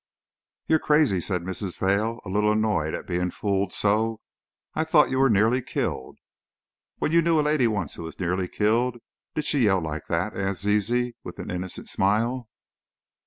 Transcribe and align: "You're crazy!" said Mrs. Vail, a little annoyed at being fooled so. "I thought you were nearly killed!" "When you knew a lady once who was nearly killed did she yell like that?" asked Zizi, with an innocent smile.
"You're 0.65 0.79
crazy!" 0.79 1.21
said 1.21 1.43
Mrs. 1.43 1.77
Vail, 1.77 2.21
a 2.25 2.27
little 2.29 2.51
annoyed 2.53 2.95
at 2.95 3.05
being 3.05 3.29
fooled 3.29 3.71
so. 3.71 4.19
"I 4.73 4.83
thought 4.83 5.11
you 5.11 5.19
were 5.19 5.29
nearly 5.29 5.61
killed!" 5.61 6.17
"When 6.97 7.11
you 7.11 7.21
knew 7.21 7.39
a 7.39 7.45
lady 7.45 7.67
once 7.67 7.93
who 7.93 8.03
was 8.05 8.19
nearly 8.19 8.47
killed 8.47 8.97
did 9.35 9.45
she 9.45 9.59
yell 9.65 9.79
like 9.79 10.07
that?" 10.07 10.35
asked 10.35 10.61
Zizi, 10.63 11.15
with 11.23 11.37
an 11.37 11.51
innocent 11.51 11.87
smile. 11.87 12.49